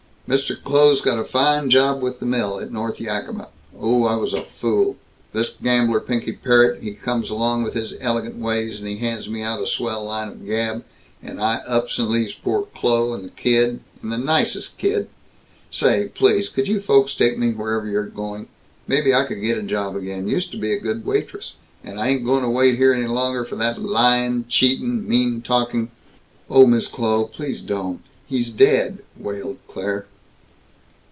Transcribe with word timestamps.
Mr. 0.27 0.55
Kloh's 0.63 1.01
got 1.01 1.19
a 1.19 1.25
fine 1.25 1.69
job 1.69 2.01
with 2.01 2.21
the 2.21 2.25
mill, 2.25 2.61
at 2.61 2.71
North 2.71 3.01
Yakima. 3.01 3.49
Oh, 3.77 4.05
I 4.05 4.15
was 4.15 4.33
a 4.33 4.45
fool! 4.45 4.95
This 5.33 5.49
gambler 5.49 5.99
Pinky 5.99 6.31
Parrott, 6.31 6.81
he 6.81 6.93
comes 6.93 7.29
along 7.29 7.63
with 7.63 7.73
his 7.73 7.95
elegant 7.99 8.37
ways, 8.37 8.79
and 8.79 8.87
he 8.87 8.95
hands 8.95 9.27
me 9.29 9.41
out 9.41 9.61
a 9.61 9.67
swell 9.67 10.05
line 10.05 10.29
of 10.29 10.45
gab, 10.45 10.85
and 11.21 11.41
I 11.41 11.55
ups 11.67 11.99
and 11.99 12.07
leaves 12.07 12.33
poor 12.33 12.63
Kloh, 12.67 13.11
and 13.13 13.25
the 13.25 13.29
kid, 13.29 13.81
and 14.01 14.09
the 14.09 14.17
nicest 14.17 14.77
kid 14.77 15.09
Say, 15.69 16.09
please, 16.15 16.47
could 16.47 16.65
you 16.69 16.79
folks 16.79 17.13
take 17.13 17.37
me 17.37 17.51
wherever 17.51 17.85
you're 17.85 18.05
going? 18.07 18.47
Maybe 18.87 19.13
I 19.13 19.25
could 19.25 19.41
get 19.41 19.57
a 19.57 19.61
job 19.63 19.97
again 19.97 20.29
used 20.29 20.51
to 20.53 20.57
was 20.57 20.69
a 20.69 20.79
good 20.79 21.05
waitress, 21.05 21.55
and 21.83 21.99
I 21.99 22.07
ain't 22.07 22.23
going 22.23 22.43
to 22.43 22.49
wait 22.49 22.77
here 22.77 22.93
any 22.93 23.07
longer 23.07 23.43
for 23.43 23.57
that 23.57 23.81
lying, 23.81 24.45
cheating, 24.47 25.05
mean 25.09 25.41
talking" 25.41 25.91
"Oh, 26.49 26.65
Mrs. 26.65 26.89
Kloh, 26.93 27.25
please 27.25 27.61
don't! 27.61 27.99
He's 28.27 28.49
dead!" 28.49 28.99
wailed 29.17 29.57
Claire. 29.67 30.05